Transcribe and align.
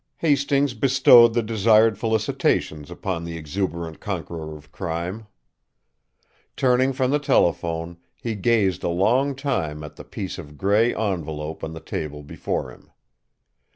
Hastings 0.17 0.73
bestowed 0.73 1.35
the 1.35 1.43
desired 1.43 1.95
felicitations 1.95 2.89
upon 2.89 3.23
the 3.23 3.37
exuberant 3.37 3.99
conqueror 3.99 4.57
of 4.57 4.71
crime. 4.71 5.27
Turning 6.57 6.91
from 6.91 7.11
the 7.11 7.19
telephone, 7.19 7.97
he 8.19 8.33
gazed 8.33 8.83
a 8.83 8.89
long 8.89 9.35
time 9.35 9.83
at 9.83 9.97
the 9.97 10.03
piece 10.03 10.39
of 10.39 10.57
grey 10.57 10.95
envelope 10.95 11.63
on 11.63 11.73
the 11.75 11.79
table 11.79 12.23
before 12.23 12.71
him. 12.71 12.89